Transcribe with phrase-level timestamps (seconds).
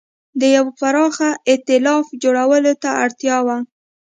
[0.39, 1.17] د یوه پراخ
[1.49, 3.57] اېتلاف جوړولو ته اړتیا وه.